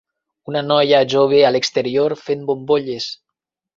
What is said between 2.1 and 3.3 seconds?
fent bombolles.